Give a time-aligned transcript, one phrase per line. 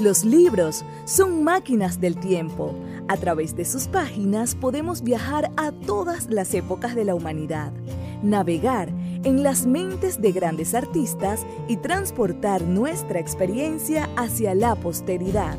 [0.00, 2.74] Los libros son máquinas del tiempo.
[3.06, 7.70] A través de sus páginas podemos viajar a todas las épocas de la humanidad,
[8.22, 8.88] navegar
[9.24, 15.58] en las mentes de grandes artistas y transportar nuestra experiencia hacia la posteridad.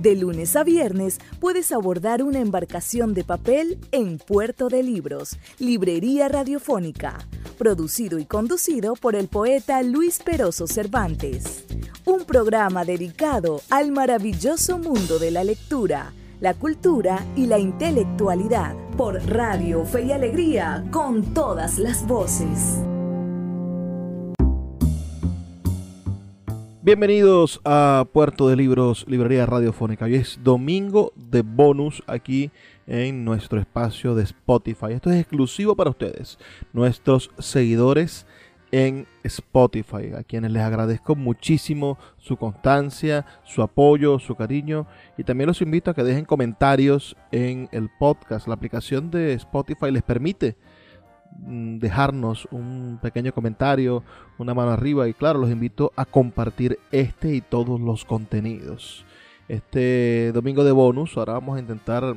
[0.00, 6.28] De lunes a viernes puedes abordar una embarcación de papel en Puerto de Libros, Librería
[6.28, 7.18] Radiofónica,
[7.58, 11.66] producido y conducido por el poeta Luis Peroso Cervantes.
[12.08, 19.16] Un programa dedicado al maravilloso mundo de la lectura, la cultura y la intelectualidad por
[19.26, 22.82] Radio Fe y Alegría con todas las voces.
[26.80, 30.06] Bienvenidos a Puerto de Libros, Librería Radiofónica.
[30.06, 32.50] Hoy es domingo de bonus aquí
[32.86, 34.92] en nuestro espacio de Spotify.
[34.92, 36.38] Esto es exclusivo para ustedes,
[36.72, 38.24] nuestros seguidores
[38.70, 45.48] en Spotify, a quienes les agradezco muchísimo su constancia, su apoyo, su cariño y también
[45.48, 48.46] los invito a que dejen comentarios en el podcast.
[48.46, 50.56] La aplicación de Spotify les permite
[51.38, 54.02] mm, dejarnos un pequeño comentario,
[54.38, 59.04] una mano arriba y claro, los invito a compartir este y todos los contenidos.
[59.48, 62.14] Este domingo de bonus, ahora vamos a intentar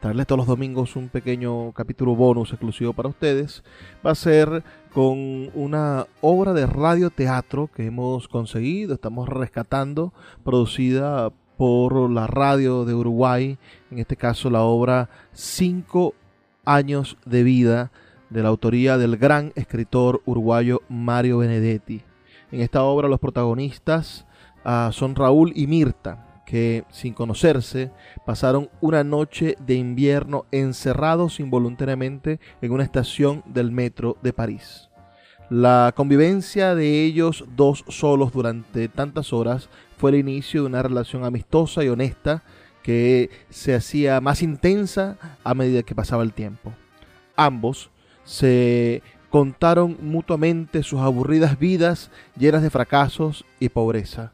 [0.00, 3.62] traerles todos los domingos un pequeño capítulo bonus exclusivo para ustedes.
[4.04, 10.12] Va a ser con una obra de radioteatro que hemos conseguido, estamos rescatando,
[10.42, 13.58] producida por la radio de Uruguay,
[13.90, 16.14] en este caso la obra Cinco
[16.64, 17.92] años de vida
[18.30, 22.02] de la autoría del gran escritor uruguayo Mario Benedetti.
[22.50, 24.26] En esta obra los protagonistas
[24.64, 27.92] uh, son Raúl y Mirta, que, sin conocerse,
[28.26, 34.88] pasaron una noche de invierno encerrados involuntariamente en una estación del metro de París.
[35.48, 41.24] La convivencia de ellos dos solos durante tantas horas fue el inicio de una relación
[41.24, 42.42] amistosa y honesta
[42.82, 46.72] que se hacía más intensa a medida que pasaba el tiempo.
[47.36, 47.90] Ambos
[48.24, 54.32] se contaron mutuamente sus aburridas vidas llenas de fracasos y pobreza.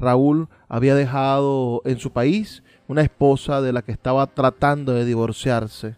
[0.00, 5.96] Raúl había dejado en su país una esposa de la que estaba tratando de divorciarse.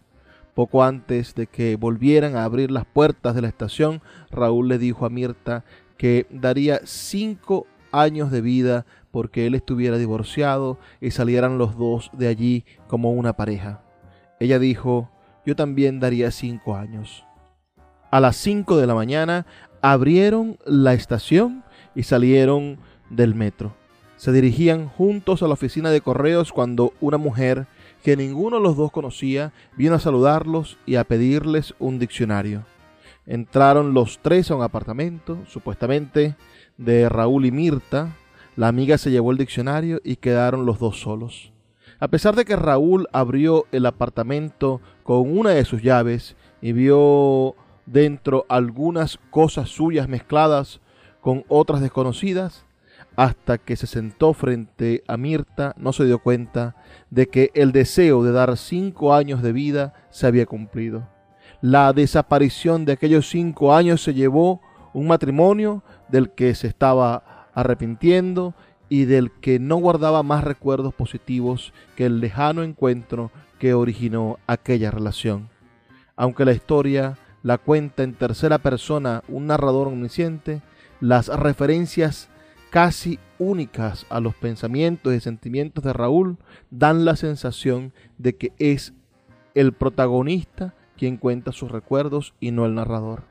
[0.53, 5.05] Poco antes de que volvieran a abrir las puertas de la estación, Raúl le dijo
[5.05, 5.63] a Mirta
[5.97, 12.27] que daría cinco años de vida porque él estuviera divorciado y salieran los dos de
[12.27, 13.81] allí como una pareja.
[14.39, 15.09] Ella dijo,
[15.45, 17.25] yo también daría cinco años.
[18.11, 19.45] A las cinco de la mañana
[19.81, 21.63] abrieron la estación
[21.95, 22.77] y salieron
[23.09, 23.75] del metro
[24.23, 27.67] se dirigían juntos a la oficina de correos cuando una mujer
[28.05, 32.63] que ninguno de los dos conocía vino a saludarlos y a pedirles un diccionario.
[33.25, 36.37] Entraron los tres a un apartamento, supuestamente
[36.77, 38.15] de Raúl y Mirta.
[38.55, 41.51] La amiga se llevó el diccionario y quedaron los dos solos.
[41.99, 47.55] A pesar de que Raúl abrió el apartamento con una de sus llaves y vio
[47.85, 50.79] dentro algunas cosas suyas mezcladas
[51.19, 52.65] con otras desconocidas,
[53.15, 56.75] hasta que se sentó frente a Mirta, no se dio cuenta
[57.09, 61.07] de que el deseo de dar cinco años de vida se había cumplido.
[61.61, 64.61] La desaparición de aquellos cinco años se llevó
[64.93, 68.53] un matrimonio del que se estaba arrepintiendo
[68.89, 74.91] y del que no guardaba más recuerdos positivos que el lejano encuentro que originó aquella
[74.91, 75.49] relación.
[76.15, 80.61] Aunque la historia la cuenta en tercera persona un narrador omnisciente,
[80.99, 82.29] las referencias
[82.73, 86.39] casi únicas a los pensamientos y sentimientos de Raúl
[86.71, 88.95] dan la sensación de que es
[89.53, 93.25] el protagonista quien cuenta sus recuerdos y no el narrador.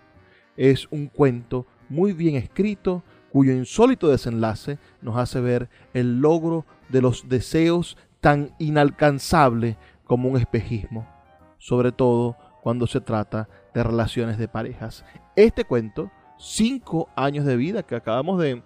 [0.56, 3.02] Es un cuento muy bien escrito
[3.32, 10.36] cuyo insólito desenlace nos hace ver el logro de los deseos tan inalcanzable como un
[10.36, 11.04] espejismo,
[11.58, 15.04] sobre todo cuando se trata de relaciones de parejas.
[15.34, 18.62] Este cuento, cinco años de vida que acabamos de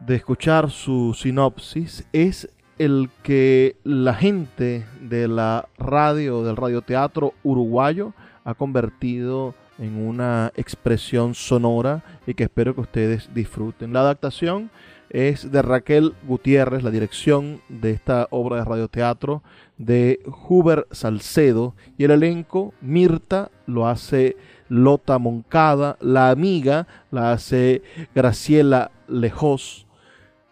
[0.00, 2.48] de escuchar su sinopsis es
[2.78, 8.12] el que la gente de la radio, del radioteatro uruguayo,
[8.44, 13.92] ha convertido en una expresión sonora y que espero que ustedes disfruten.
[13.92, 14.70] La adaptación
[15.10, 19.42] es de Raquel Gutiérrez, la dirección de esta obra de radioteatro
[19.78, 24.36] de Huber Salcedo y el elenco Mirta lo hace
[24.68, 27.82] Lota Moncada, la amiga la hace
[28.14, 29.83] Graciela Lejos,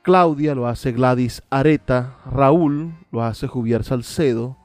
[0.03, 4.57] Claudia lo hace Gladys Areta, Raúl lo hace Juvier Salcedo,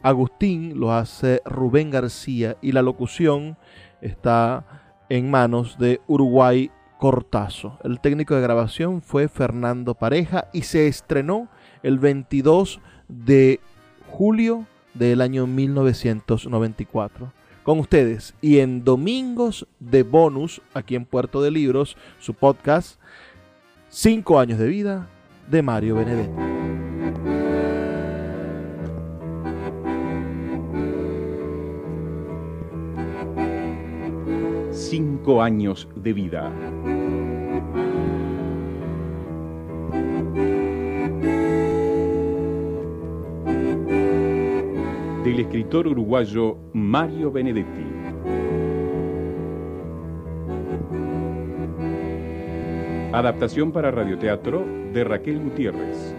[0.00, 3.58] Agustín lo hace Rubén García y la locución
[4.00, 6.70] está en manos de Uruguay
[7.00, 7.76] Cortazo.
[7.82, 11.48] El técnico de grabación fue Fernando Pareja y se estrenó
[11.82, 13.58] el 22 de
[14.12, 14.64] julio
[14.94, 17.32] del año 1994.
[17.64, 23.00] Con ustedes y en Domingos de Bonus, aquí en Puerto de Libros, su podcast,
[23.96, 25.08] Cinco años de vida
[25.48, 26.32] de Mario Benedetti.
[34.72, 36.50] Cinco años de vida.
[45.22, 48.03] Del escritor uruguayo Mario Benedetti.
[53.14, 56.16] Adaptación para radioteatro de Raquel Gutiérrez.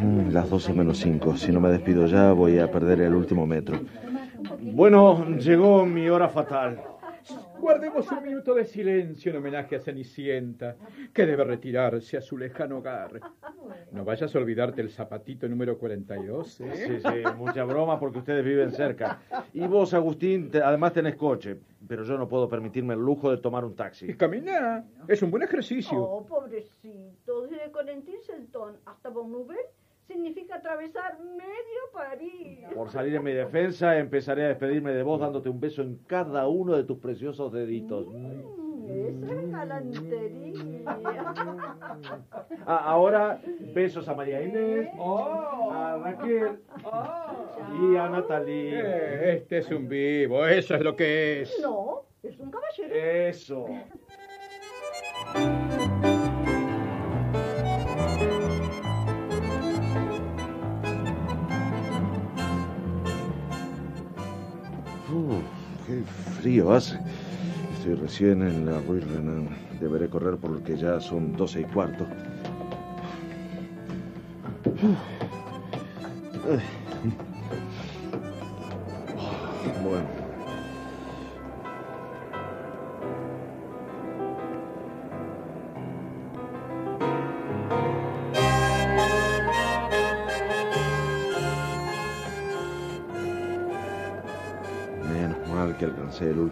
[0.00, 1.36] Mm, Las 12 menos 5.
[1.36, 3.78] Si no me despido ya, voy a perder el último metro.
[4.60, 6.80] Bueno, llegó mi hora fatal.
[7.68, 10.76] Guardemos un minuto de silencio en homenaje a Cenicienta,
[11.14, 13.18] que debe retirarse a su lejano hogar.
[13.90, 16.72] No vayas a olvidarte el zapatito número 42, ¿eh?
[16.74, 19.22] Sí, sí, mucha broma porque ustedes viven cerca.
[19.54, 21.56] Y vos, Agustín, te- además tenés coche.
[21.88, 24.10] Pero yo no puedo permitirme el lujo de tomar un taxi.
[24.10, 25.98] Y camina, es un buen ejercicio.
[26.02, 27.46] Oh, pobrecito.
[27.46, 29.60] Desde Colentin-Selton hasta Bonneuville
[30.18, 32.60] significa atravesar medio París.
[32.72, 36.46] Por salir en mi defensa, empezaré a despedirme de vos dándote un beso en cada
[36.46, 38.06] uno de tus preciosos deditos.
[38.08, 40.82] Mm, Esa es galantería.
[42.66, 43.40] Ah, ahora,
[43.74, 44.88] besos a María Inés,
[45.72, 46.58] a Raquel
[47.82, 48.80] y a Natalie.
[48.80, 51.58] Eh, este es un vivo, eso es lo que es.
[51.60, 52.94] No, es un caballero.
[52.94, 53.66] Eso.
[66.72, 69.02] Estoy recién en la Rue.
[69.80, 72.06] Deberé correr porque ya son doce y cuarto.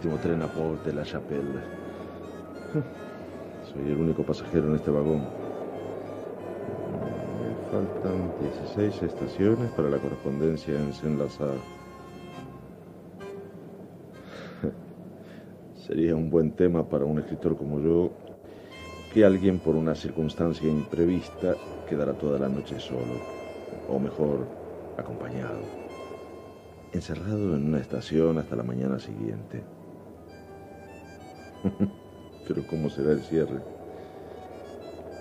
[0.03, 1.61] Último tren a Port la Chapelle.
[3.71, 5.21] Soy el único pasajero en este vagón.
[7.39, 11.57] Me faltan 16 estaciones para la correspondencia en Saint-Lazare.
[15.87, 18.11] Sería un buen tema para un escritor como yo
[19.13, 21.55] que alguien por una circunstancia imprevista
[21.87, 23.21] quedara toda la noche solo,
[23.87, 24.47] o mejor,
[24.97, 25.61] acompañado
[26.91, 29.63] encerrado en una estación hasta la mañana siguiente.
[32.47, 33.59] Pero ¿cómo será el cierre?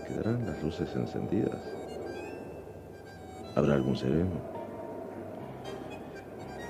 [0.07, 1.59] ¿Quedarán las luces encendidas?
[3.55, 4.31] ¿Habrá algún sereno?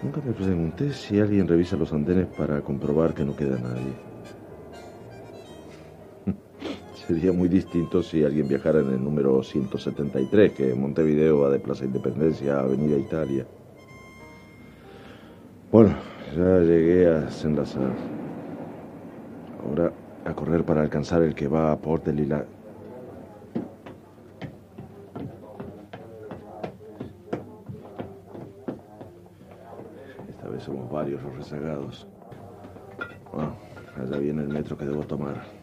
[0.02, 3.95] Nunca me pregunté si alguien revisa los andenes para comprobar que no queda nadie.
[7.07, 11.85] Sería muy distinto si alguien viajara en el número 173, que Montevideo va de Plaza
[11.85, 13.47] Independencia a Avenida Italia.
[15.71, 15.95] Bueno,
[16.37, 18.12] ya llegué a Saint-Lazare.
[20.43, 22.45] Correr para alcanzar el que va a Port de Lila.
[30.29, 32.09] Esta vez somos varios los rezagados.
[33.33, 33.55] Bueno,
[33.97, 35.62] allá viene el metro que debo tomar.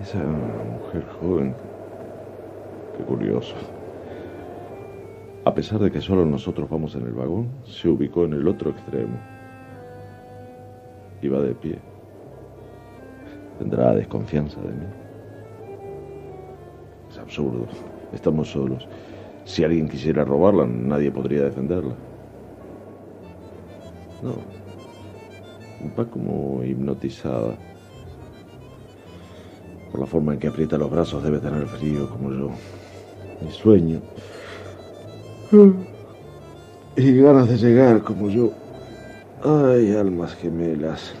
[0.00, 1.54] Esa mujer joven
[3.06, 3.54] curioso.
[5.44, 8.70] A pesar de que solo nosotros vamos en el vagón, se ubicó en el otro
[8.70, 9.18] extremo.
[11.20, 11.78] Iba de pie.
[13.58, 14.86] ¿Tendrá desconfianza de mí?
[17.10, 17.66] Es absurdo.
[18.12, 18.88] Estamos solos.
[19.44, 21.94] Si alguien quisiera robarla, nadie podría defenderla.
[24.22, 24.67] No.
[25.98, 27.56] Va como hipnotizada.
[29.90, 32.50] Por la forma en que aprieta los brazos debe tener frío como yo.
[33.46, 34.00] Y sueño.
[36.96, 38.52] Y ganas de llegar como yo.
[39.44, 41.14] Ay, almas gemelas.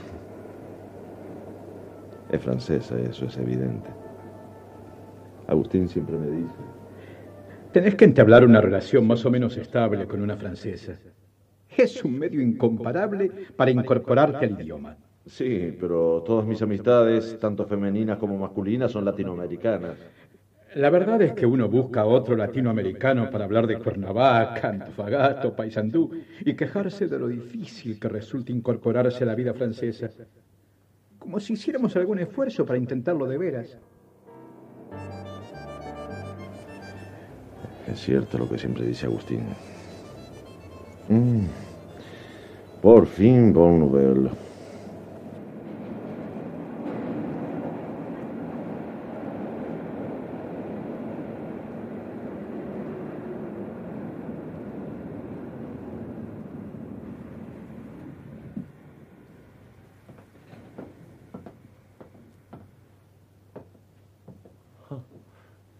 [2.30, 3.88] Es francesa, eso es evidente.
[5.46, 6.58] Agustín siempre me dice.
[7.72, 10.98] Tenés que entablar una relación más o menos estable con una francesa.
[11.78, 14.96] Es un medio incomparable para incorporarte al idioma.
[15.24, 19.96] Sí, pero todas mis amistades, tanto femeninas como masculinas, son latinoamericanas.
[20.74, 26.10] La verdad es que uno busca a otro latinoamericano para hablar de Cuernavaca, Antofagasta, Paysandú
[26.40, 30.10] y quejarse de lo difícil que resulta incorporarse a la vida francesa.
[31.18, 33.78] Como si hiciéramos algún esfuerzo para intentarlo de veras.
[37.86, 39.44] Es cierto lo que siempre dice Agustín.
[41.08, 41.67] Mm.
[42.80, 44.30] Por fin, Bon Nouvelle.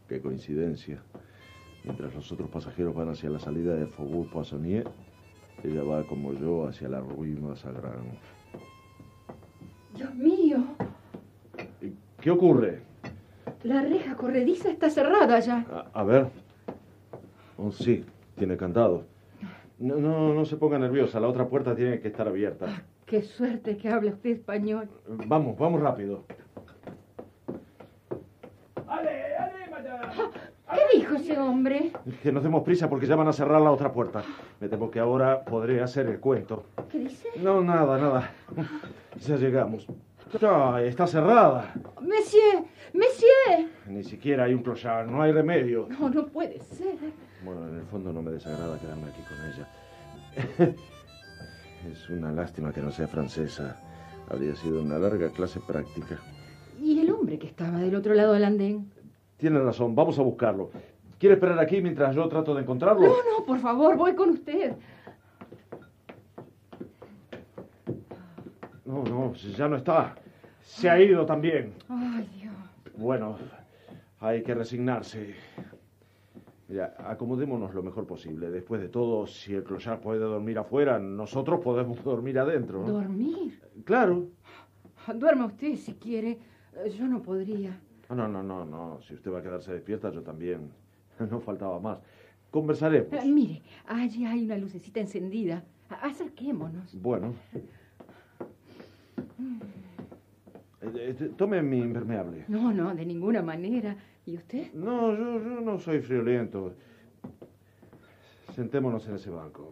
[0.09, 1.03] Qué coincidencia.
[1.85, 4.89] Mientras los otros pasajeros van hacia la salida de Faubourg Poissonnier,
[5.65, 8.19] ella va como yo hacia la Rue Mazagran.
[9.95, 10.59] Dios mío,
[12.21, 12.83] ¿Qué ocurre?
[13.65, 15.65] la reja corrediza está cerrada ya.
[15.93, 16.29] A, a ver.
[17.57, 18.05] Oh, sí,
[18.37, 19.05] tiene candado.
[19.79, 21.21] No, no, no se ponga nerviosa.
[21.21, 22.67] La otra puerta tiene que estar abierta.
[23.07, 24.89] Qué suerte que habla usted español.
[25.27, 26.25] Vamos, vamos rápido.
[30.71, 31.93] ¿Qué dijo ese hombre?
[32.23, 34.23] Que nos demos prisa porque ya van a cerrar la otra puerta.
[34.61, 36.65] Me temo que ahora podré hacer el cuento.
[36.91, 37.29] ¿Qué dice?
[37.43, 38.31] No, nada, nada.
[39.27, 39.87] Ya llegamos.
[40.41, 41.73] Ya, está cerrada.
[42.03, 43.71] Monsieur, monsieur.
[43.87, 45.89] Ni siquiera hay un clochard, no hay remedio.
[45.89, 46.97] No, no puede ser.
[47.43, 50.75] Bueno, en el fondo no me desagrada quedarme aquí con ella.
[51.91, 53.77] Es una lástima que no sea francesa.
[54.29, 56.19] Habría sido una larga clase práctica.
[56.79, 58.91] ¿Y el hombre que estaba del otro lado del andén?
[59.39, 60.71] Tiene razón, vamos a buscarlo.
[61.19, 63.07] ¿Quiere esperar aquí mientras yo trato de encontrarlo?
[63.07, 64.75] No, no, por favor, voy con usted.
[68.85, 70.17] No, no, ya no está.
[70.61, 71.75] Se ha ido también.
[71.89, 72.55] Ay, Dios.
[72.97, 73.37] Bueno,
[74.21, 75.35] hay que resignarse.
[76.69, 78.51] Mira, acomodémonos lo mejor posible.
[78.51, 82.81] Después de todo, si el clochard puede dormir afuera, nosotros podemos dormir adentro.
[82.81, 82.93] ¿no?
[82.93, 83.61] ¿Dormir?
[83.85, 84.27] Claro.
[85.15, 86.39] Duerma usted si quiere.
[86.97, 87.81] Yo no podría.
[88.09, 89.01] Ah, No, no, no, no.
[89.03, 90.71] Si usted va a quedarse despierta, yo también.
[91.31, 91.99] No faltaba más.
[92.51, 93.13] Conversaremos.
[93.13, 95.65] Eh, mire, allí hay una lucecita encendida.
[95.91, 96.95] Acerquémonos.
[97.01, 97.35] Bueno.
[100.81, 102.45] Eh, eh, Tome mi impermeable.
[102.49, 103.97] No, no, de ninguna manera.
[104.25, 104.73] ¿Y usted?
[104.75, 106.73] No, yo, yo no soy friolento.
[108.55, 109.69] Sentémonos en ese banco.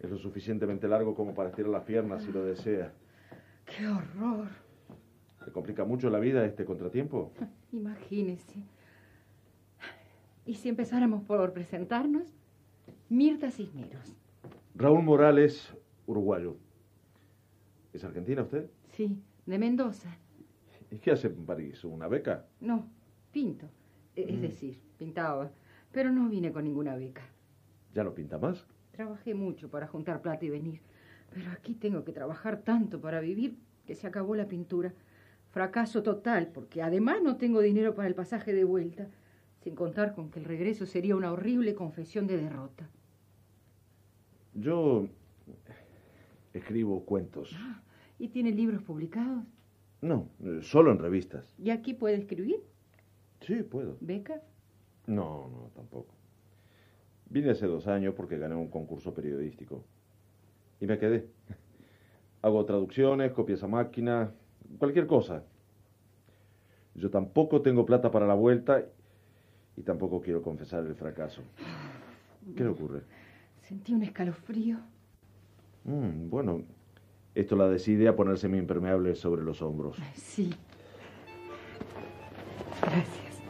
[0.00, 2.92] Es lo suficientemente largo como para estirar las piernas si lo desea.
[3.66, 4.48] ¡Qué horror!
[5.48, 7.32] ¿Le complica mucho la vida este contratiempo?
[7.72, 8.60] Imagínese.
[10.44, 12.28] ¿Y si empezáramos por presentarnos?
[13.08, 14.14] Mirta Cisneros.
[14.74, 15.74] Raúl Morales,
[16.06, 16.58] uruguayo.
[17.94, 18.68] ¿Es argentina usted?
[18.92, 20.10] Sí, de Mendoza.
[20.90, 21.82] ¿Y qué hace en París?
[21.82, 22.44] ¿Una beca?
[22.60, 22.86] No,
[23.32, 23.70] pinto.
[24.16, 24.40] E- Es Mm.
[24.42, 25.50] decir, pintaba.
[25.92, 27.22] Pero no vine con ninguna beca.
[27.94, 28.66] ¿Ya no pinta más?
[28.92, 30.80] Trabajé mucho para juntar plata y venir.
[31.32, 34.92] Pero aquí tengo que trabajar tanto para vivir que se acabó la pintura.
[35.50, 39.08] Fracaso total, porque además no tengo dinero para el pasaje de vuelta,
[39.62, 42.88] sin contar con que el regreso sería una horrible confesión de derrota.
[44.54, 45.08] Yo
[46.52, 47.56] escribo cuentos.
[48.18, 49.44] ¿Y tiene libros publicados?
[50.00, 51.54] No, eh, solo en revistas.
[51.58, 52.60] ¿Y aquí puede escribir?
[53.40, 53.96] Sí, puedo.
[54.00, 54.42] ¿Beca?
[55.06, 56.14] No, no, tampoco.
[57.30, 59.84] Vine hace dos años porque gané un concurso periodístico.
[60.80, 61.28] Y me quedé.
[62.42, 64.32] Hago traducciones, copias a máquina,
[64.78, 65.42] cualquier cosa.
[66.94, 68.84] Yo tampoco tengo plata para la vuelta
[69.76, 71.42] y tampoco quiero confesar el fracaso.
[72.56, 73.02] ¿Qué le ocurre?
[73.62, 74.78] Sentí un escalofrío.
[75.84, 76.62] Mm, bueno,
[77.34, 79.96] esto la decide a ponerse mi impermeable sobre los hombros.
[80.14, 80.52] Sí.
[82.80, 83.42] Gracias.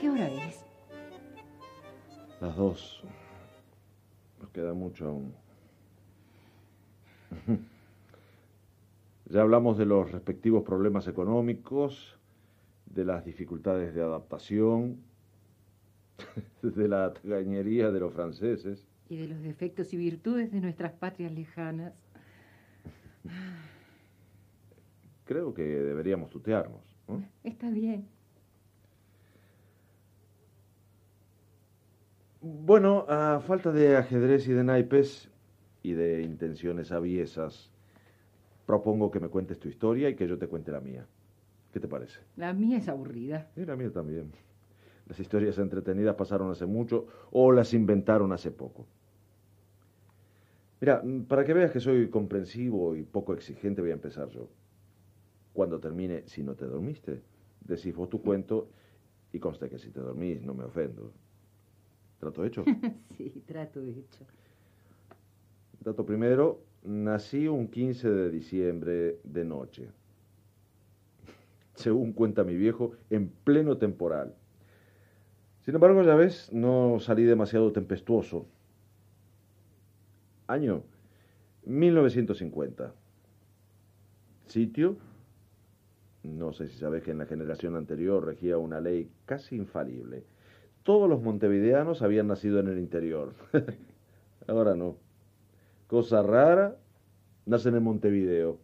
[0.00, 0.64] ¿Qué hora es?
[2.40, 3.02] Las dos.
[4.40, 5.34] Nos queda mucho aún.
[9.26, 12.18] Ya hablamos de los respectivos problemas económicos,
[12.86, 14.98] de las dificultades de adaptación,
[16.62, 18.86] de la tagañería de los franceses.
[19.08, 21.92] Y de los defectos y virtudes de nuestras patrias lejanas.
[25.24, 26.82] Creo que deberíamos tutearnos.
[27.08, 27.24] ¿no?
[27.42, 28.06] Está bien.
[32.40, 35.30] Bueno, a falta de ajedrez y de naipes
[35.84, 37.70] y de intenciones aviesas,
[38.66, 41.06] propongo que me cuentes tu historia y que yo te cuente la mía.
[41.72, 42.20] ¿Qué te parece?
[42.36, 43.50] La mía es aburrida.
[43.54, 44.32] Y la mía también.
[45.06, 48.86] Las historias entretenidas pasaron hace mucho o las inventaron hace poco.
[50.80, 54.48] Mira, mm, para que veas que soy comprensivo y poco exigente, voy a empezar yo.
[55.52, 57.20] Cuando termine, si no te dormiste,
[57.60, 58.70] decís vos tu cuento
[59.32, 61.12] y conste que si te dormís no me ofendo.
[62.18, 62.64] ¿Trato hecho?
[63.18, 64.24] sí, trato hecho.
[65.84, 69.90] Dato primero, nací un 15 de diciembre de noche.
[71.74, 74.34] Según cuenta mi viejo, en pleno temporal.
[75.60, 78.46] Sin embargo, ya ves, no salí demasiado tempestuoso.
[80.46, 80.82] Año
[81.66, 82.94] 1950.
[84.46, 84.96] Sitio.
[86.22, 90.24] No sé si sabes que en la generación anterior regía una ley casi infalible.
[90.82, 93.34] Todos los montevideanos habían nacido en el interior.
[94.46, 94.96] Ahora no.
[95.94, 96.76] Cosa rara,
[97.46, 98.58] nacen en Montevideo.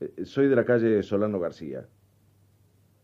[0.00, 1.88] Eh, Soy de la calle Solano García.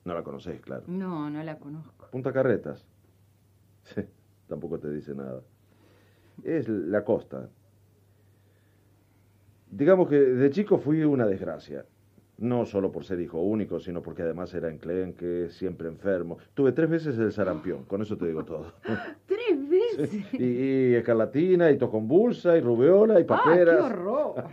[0.04, 0.82] No la conoces, claro.
[0.86, 2.08] No, no la conozco.
[2.12, 2.84] Punta Carretas.
[3.84, 4.02] Sí,
[4.46, 5.40] tampoco te dice nada.
[6.44, 7.48] Es la costa.
[9.70, 11.86] Digamos que de chico fui una desgracia.
[12.36, 16.36] No solo por ser hijo único, sino porque además era enclenque, siempre enfermo.
[16.52, 18.74] Tuve tres veces el sarampión, con eso te digo todo.
[20.32, 23.76] Y, y escarlatina, y toconvulsa, y rubeola, y ¡Ah, paperas.
[23.76, 24.44] qué horror!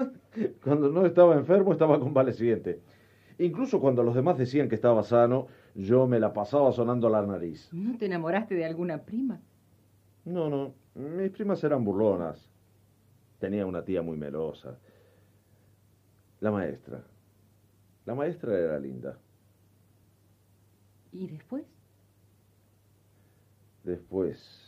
[0.64, 2.80] Cuando no estaba enfermo, estaba convaleciente.
[3.38, 7.68] Incluso cuando los demás decían que estaba sano, yo me la pasaba sonando la nariz.
[7.72, 9.40] ¿No te enamoraste de alguna prima?
[10.24, 10.74] No, no.
[10.94, 12.48] Mis primas eran burlonas.
[13.40, 14.78] Tenía una tía muy melosa.
[16.38, 17.02] La maestra.
[18.06, 19.18] La maestra era linda.
[21.12, 21.64] ¿Y después?
[23.82, 24.63] Después.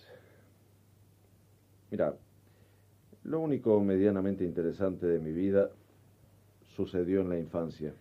[1.91, 2.15] Mira,
[3.25, 5.71] lo único medianamente interesante de mi vida
[6.75, 7.93] sucedió en la infancia.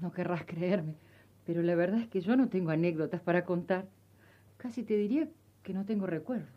[0.00, 0.94] No querrás creerme,
[1.46, 3.86] pero la verdad es que yo no tengo anécdotas para contar.
[4.56, 5.28] Casi te diría
[5.62, 6.48] que no tengo recuerdos,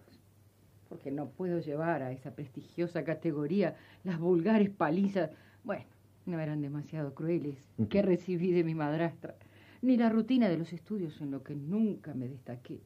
[0.90, 5.32] porque no puedo llevar a esa prestigiosa categoría las vulgares palizas.
[5.64, 5.86] Bueno,
[6.26, 7.58] no eran demasiado crueles
[7.90, 9.36] que recibí de mi madrastra,
[9.82, 12.80] ni la rutina de los estudios en lo que nunca me destaqué,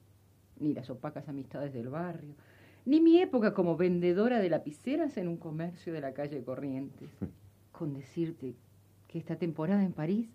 [0.59, 2.33] ni las opacas amistades del barrio,
[2.87, 7.09] ni mi época como vendedora de lapiceras en un comercio de la calle Corrientes.
[7.73, 8.55] Con decirte
[9.09, 10.29] que esta temporada en París,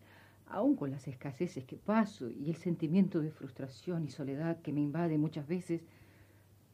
[0.49, 4.83] aun con las escaseces que paso y el sentimiento de frustración y soledad que me
[4.83, 5.81] invade muchas veces,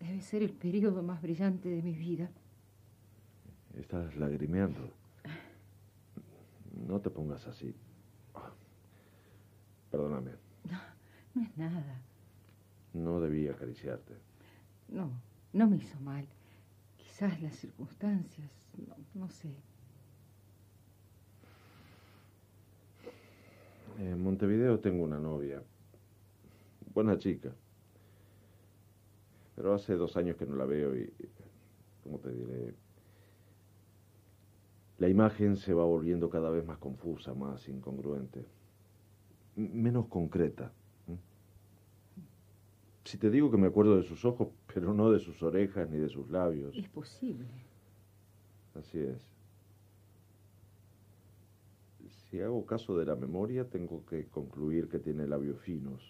[0.00, 2.28] debe ser el periodo más brillante de mi vida.
[3.78, 4.80] Estás lagrimeando.
[6.88, 7.72] No te pongas así.
[9.92, 10.32] Perdóname.
[11.34, 12.02] No es nada.
[12.94, 14.14] No debí acariciarte.
[14.88, 15.12] No,
[15.52, 16.26] no me hizo mal.
[16.96, 19.54] Quizás las circunstancias, no, no sé.
[23.98, 25.62] En Montevideo tengo una novia.
[26.94, 27.52] Buena chica.
[29.56, 31.12] Pero hace dos años que no la veo y,
[32.04, 32.74] ¿cómo te diré?
[34.98, 38.44] La imagen se va volviendo cada vez más confusa, más incongruente,
[39.56, 40.72] menos concreta.
[43.04, 45.98] Si te digo que me acuerdo de sus ojos, pero no de sus orejas ni
[45.98, 46.76] de sus labios.
[46.76, 47.46] Es posible.
[48.74, 49.26] Así es.
[52.31, 56.02] Si hago caso de la memoria, tengo que concluir que tiene labios finos.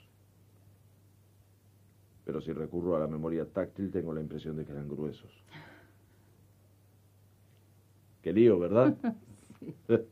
[2.24, 5.30] Pero si recurro a la memoria táctil, tengo la impresión de que eran gruesos.
[8.22, 8.96] Qué lío, ¿verdad?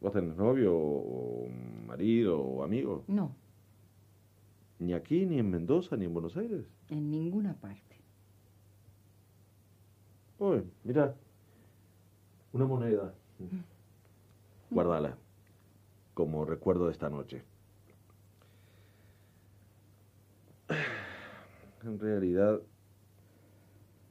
[0.00, 1.48] ¿Vos tenés novio o
[1.86, 3.04] marido o amigo?
[3.06, 3.34] No,
[4.78, 6.66] Ni aquí, ni en Mendoza, ni en Buenos Aires.
[6.88, 7.96] en ninguna parte.
[10.38, 11.14] Oye, mira.
[12.52, 13.14] Una moneda.
[14.70, 15.16] Guárdala.
[16.14, 17.42] Como recuerdo de esta noche.
[21.84, 22.60] En realidad,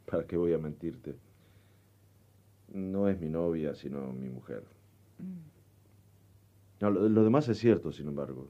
[0.06, 1.16] ¿para qué voy a mentirte?
[2.70, 4.64] No es mi novia, sino mi mujer.
[6.80, 8.50] No, lo, lo demás es cierto, sin embargo.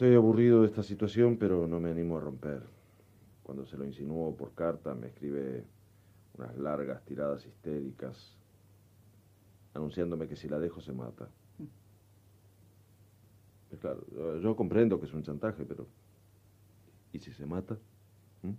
[0.00, 2.62] Estoy aburrido de esta situación, pero no me animo a romper.
[3.42, 5.62] Cuando se lo insinúo por carta, me escribe
[6.38, 8.34] unas largas tiradas histéricas,
[9.74, 11.28] anunciándome que si la dejo se mata.
[13.70, 15.86] Y claro, yo, yo comprendo que es un chantaje, pero
[17.12, 17.76] ¿y si se mata?
[18.40, 18.54] ¿Mm?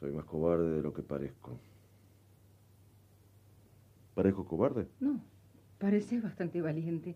[0.00, 1.60] Soy más cobarde de lo que parezco.
[4.16, 4.88] ¿Parezco cobarde?
[4.98, 5.20] No,
[5.78, 7.14] pareces bastante valiente,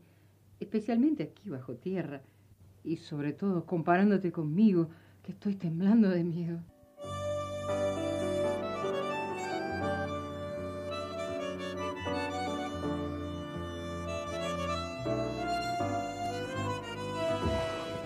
[0.60, 2.22] especialmente aquí bajo tierra,
[2.84, 4.88] y sobre todo comparándote conmigo,
[5.22, 6.60] que estoy temblando de miedo.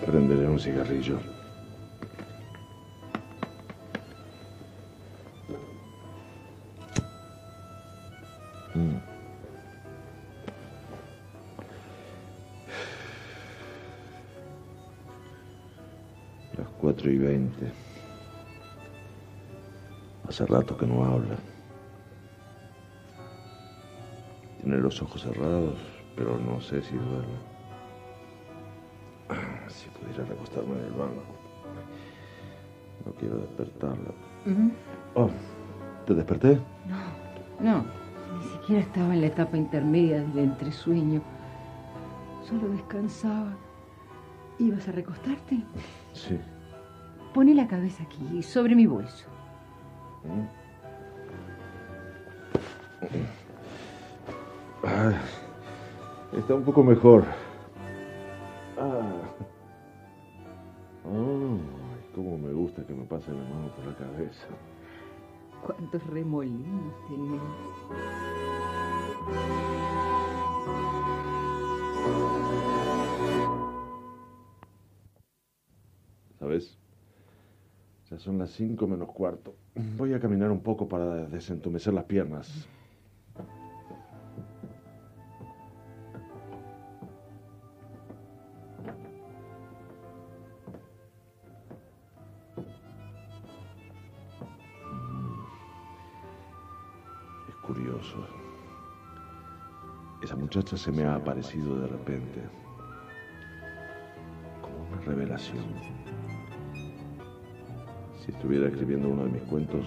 [0.05, 1.40] Prenderé un cigarrillo.
[17.01, 17.71] 4 y 20.
[20.27, 21.35] Hace rato que no habla.
[24.61, 25.79] Tiene los ojos cerrados,
[26.15, 27.51] pero no sé si duerme.
[29.67, 31.23] Si pudiera recostarme en el banco.
[33.05, 34.11] No quiero despertarla.
[35.15, 35.29] Oh,
[36.05, 36.59] ¿te desperté?
[36.87, 36.99] No,
[37.61, 37.85] no.
[38.37, 41.21] Ni siquiera estaba en la etapa intermedia del entresueño.
[42.47, 43.53] Solo descansaba.
[44.59, 45.63] ¿Ibas a recostarte?
[46.13, 46.37] Sí.
[47.33, 49.25] Poné la cabeza aquí, sobre mi bolso.
[54.83, 55.13] Ah,
[56.37, 57.23] está un poco mejor.
[58.77, 59.01] Ah.
[61.05, 61.57] Oh,
[62.13, 64.47] cómo me gusta que me pasen la mano por la cabeza.
[65.65, 67.41] ¿Cuántos remolinos tenés?
[76.39, 76.77] ¿Sabes?
[78.11, 79.55] Ya son las cinco menos cuarto.
[79.95, 82.67] Voy a caminar un poco para desentumecer las piernas.
[97.47, 98.27] Es curioso.
[100.21, 102.41] Esa muchacha se me ha aparecido de repente.
[104.61, 105.63] Como una revelación.
[108.41, 109.85] Si estuviera escribiendo uno de mis cuentos,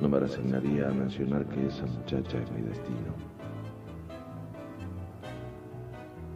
[0.00, 3.12] no me resignaría a mencionar que esa muchacha es mi destino.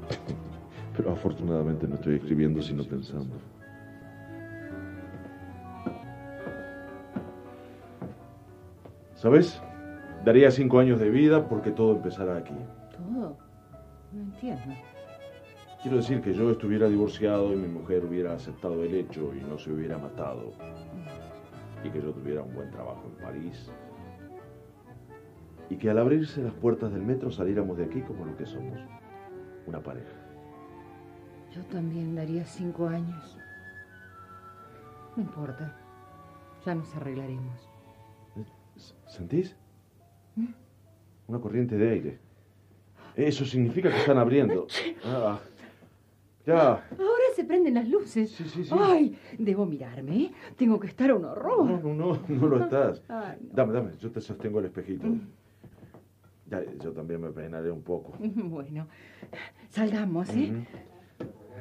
[0.97, 3.37] Pero afortunadamente no estoy escribiendo sino pensando.
[9.15, 9.63] ¿Sabes?
[10.25, 12.57] Daría cinco años de vida porque todo empezara aquí.
[12.97, 13.37] ¿Todo?
[14.13, 14.75] No entiendo.
[15.81, 19.59] Quiero decir que yo estuviera divorciado y mi mujer hubiera aceptado el hecho y no
[19.61, 20.55] se hubiera matado.
[21.89, 23.71] Y que yo tuviera un buen trabajo en París.
[25.71, 28.79] Y que al abrirse las puertas del metro saliéramos de aquí como lo que somos.
[29.67, 30.13] Una pareja.
[31.55, 33.39] Yo también daría cinco años.
[35.17, 35.75] No importa.
[36.67, 37.71] Ya nos arreglaremos.
[39.07, 39.57] ¿Sentís?
[41.27, 42.19] Una corriente de aire.
[43.17, 44.67] Eso significa que están abriendo.
[45.05, 45.39] Ah,
[46.49, 46.71] ya.
[46.91, 48.31] Ahora se prenden las luces.
[48.33, 48.75] Sí, sí, sí.
[48.77, 50.17] Ay, debo mirarme.
[50.17, 50.33] ¿eh?
[50.57, 51.65] Tengo que estar a un horror.
[51.65, 53.03] No, no, no, no lo estás.
[53.09, 53.49] Ay, no.
[53.55, 55.07] Dame, dame, yo te sostengo el espejito.
[56.51, 58.15] Ya, yo también me peinaré un poco.
[58.19, 58.87] Bueno,
[59.69, 60.67] salgamos, ¿eh?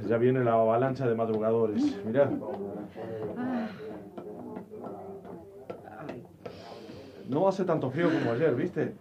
[0.07, 1.83] Ya viene la avalancha de madrugadores.
[2.05, 2.29] Mirá,
[3.37, 3.67] Ah.
[6.07, 6.23] Ay,
[7.29, 8.93] no hace tanto frío como ayer, ¿viste?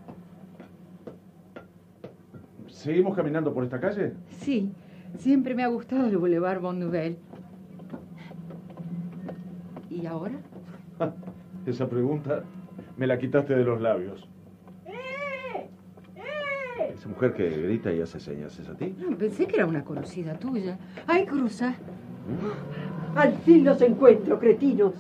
[2.69, 4.13] ¿Seguimos caminando por esta calle?
[4.41, 4.73] sí,
[5.19, 7.19] siempre me ha gustado el Boulevard Bon Nouvelle.
[9.91, 10.35] ¿Y ahora?
[11.67, 12.45] Esa pregunta
[12.97, 14.29] me la quitaste de los labios.
[14.87, 15.69] ¡Eh!
[16.17, 16.93] ¡Eh!
[16.95, 18.95] Esa mujer que grita y hace señas, ¿es a ti?
[18.99, 20.79] No, pensé que era una conocida tuya.
[21.07, 21.75] Ay, cruza.
[23.15, 24.95] Al fin los encuentro, cretinos.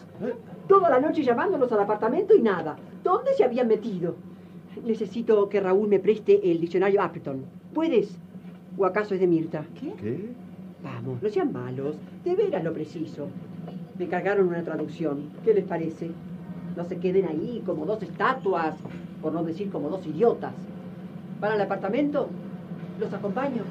[0.68, 2.76] Toda la noche llamándonos al apartamento y nada.
[3.02, 4.16] ¿Dónde se habían metido?
[4.84, 7.44] Necesito que Raúl me preste el diccionario Appleton.
[7.72, 8.18] ¿Puedes?
[8.78, 9.64] ¿O acaso es de Mirta?
[9.80, 9.92] ¿Qué?
[9.94, 10.28] ¿Qué?
[10.82, 11.96] Vamos, no sean malos.
[12.24, 13.28] De veras lo preciso.
[13.98, 15.30] Me encargaron una traducción.
[15.44, 16.10] ¿Qué les parece?
[16.76, 18.74] No se queden ahí como dos estatuas,
[19.22, 20.52] por no decir como dos idiotas.
[21.40, 22.28] ¿Van al apartamento?
[23.00, 23.62] ¿Los acompaño?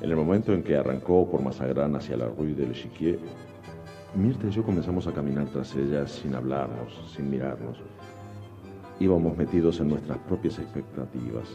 [0.00, 3.18] En el momento en que arrancó por Mazagrán hacia la Rue de l'Echiquier,
[4.14, 7.78] Mirta y yo comenzamos a caminar tras ella sin hablarnos, sin mirarnos.
[9.00, 11.48] Íbamos metidos en nuestras propias expectativas.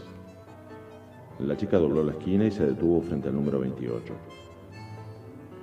[1.39, 4.11] La chica dobló la esquina y se detuvo frente al número 28.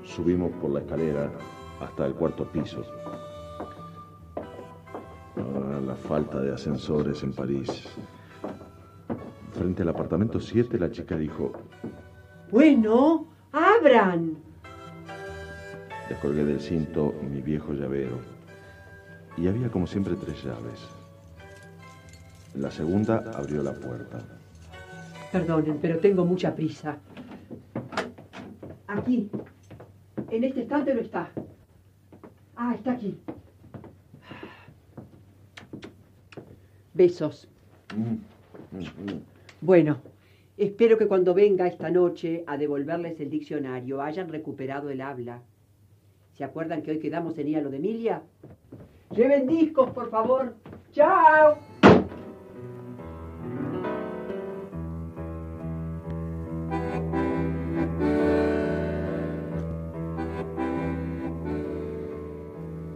[0.05, 1.33] Subimos por la escalera
[1.81, 2.85] hasta el cuarto piso.
[5.37, 7.89] Ah, la falta de ascensores en París.
[9.53, 11.53] Frente al apartamento 7, la chica dijo,
[12.53, 14.54] Bueno, abran.
[16.09, 18.19] Descolgué del cinto mi viejo llavero
[19.37, 20.81] y había como siempre tres llaves.
[22.55, 24.23] La segunda abrió la puerta.
[25.33, 26.99] Perdonen, pero tengo mucha prisa.
[28.87, 29.29] Aquí.
[30.31, 31.31] En este estante no está.
[32.55, 33.19] Ah, está aquí.
[36.93, 37.49] Besos.
[39.61, 39.99] Bueno,
[40.57, 45.43] espero que cuando venga esta noche a devolverles el diccionario hayan recuperado el habla.
[46.37, 48.23] ¿Se acuerdan que hoy quedamos en lo de Emilia?
[49.11, 49.47] Lleven
[49.95, 50.55] por favor.
[50.91, 51.57] ¡Chao!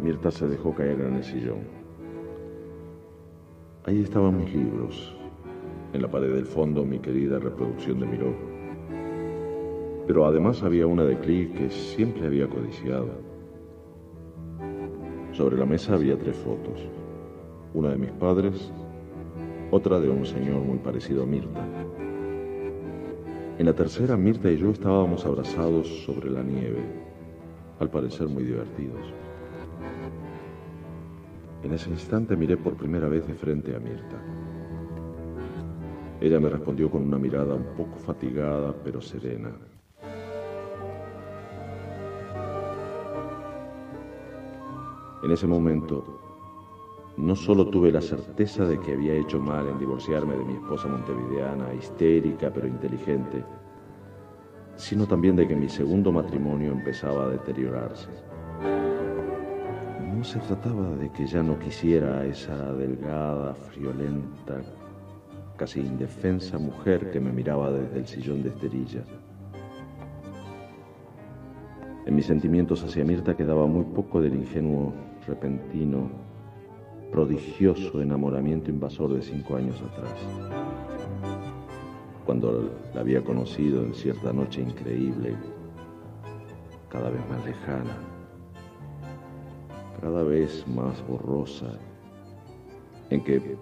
[0.02, 1.60] Mirta se dejó caer en el sillón.
[3.84, 5.16] Ahí estaban mis libros.
[5.92, 8.34] En la pared del fondo mi querida reproducción de Miró.
[10.08, 13.27] Pero además había una de Klee que siempre había codiciado.
[15.38, 16.80] Sobre la mesa había tres fotos.
[17.72, 18.72] Una de mis padres,
[19.70, 21.64] otra de un señor muy parecido a Mirta.
[23.56, 26.82] En la tercera, Mirta y yo estábamos abrazados sobre la nieve,
[27.78, 29.14] al parecer muy divertidos.
[31.62, 34.20] En ese instante miré por primera vez de frente a Mirta.
[36.20, 39.52] Ella me respondió con una mirada un poco fatigada pero serena.
[45.28, 46.02] En ese momento,
[47.18, 50.88] no solo tuve la certeza de que había hecho mal en divorciarme de mi esposa
[50.88, 53.44] montevideana, histérica pero inteligente,
[54.76, 58.08] sino también de que mi segundo matrimonio empezaba a deteriorarse.
[60.16, 64.62] No se trataba de que ya no quisiera a esa delgada, friolenta,
[65.58, 69.04] casi indefensa mujer que me miraba desde el sillón de esterilla.
[72.06, 74.94] En mis sentimientos hacia Mirta quedaba muy poco del ingenuo,
[75.28, 76.10] repentino,
[77.12, 80.14] prodigioso enamoramiento invasor de cinco años atrás.
[82.26, 85.36] Cuando la había conocido en cierta noche increíble,
[86.88, 87.96] cada vez más lejana,
[90.00, 91.72] cada vez más borrosa,
[93.10, 93.56] en que,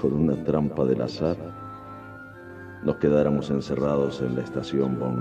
[0.00, 1.36] por una trampa del azar,
[2.84, 5.16] nos quedáramos encerrados en la estación Bon.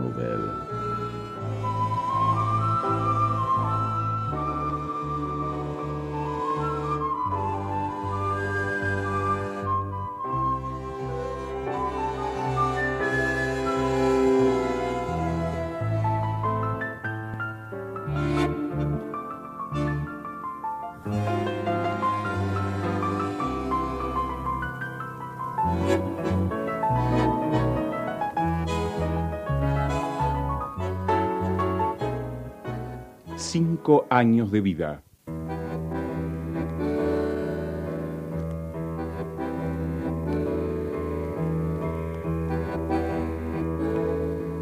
[34.16, 35.04] Años de vida.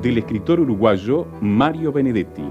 [0.01, 2.43] Del escritor uruguayo Mario Benedetti.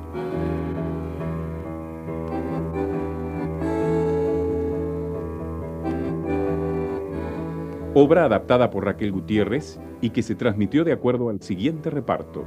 [7.94, 12.44] Obra adaptada por Raquel Gutiérrez y que se transmitió de acuerdo al siguiente reparto.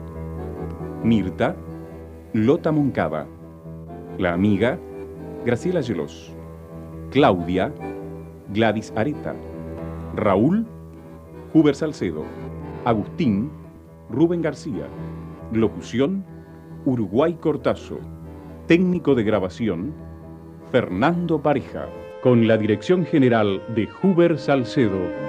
[1.04, 1.58] Mirta,
[2.32, 3.28] Lota Moncada.
[4.18, 4.80] La amiga,
[5.46, 6.34] Graciela Gelos.
[7.12, 7.74] Claudia,
[8.54, 9.36] Gladys Areta.
[10.16, 10.66] Raúl,
[11.54, 12.24] Huber Salcedo.
[12.86, 13.52] Agustín,
[14.10, 14.88] Rubén García.
[15.52, 16.24] Locución,
[16.86, 18.00] Uruguay Cortazo.
[18.68, 19.94] Técnico de grabación,
[20.72, 21.88] Fernando Pareja.
[22.24, 25.25] Con la dirección general de Huber Salcedo.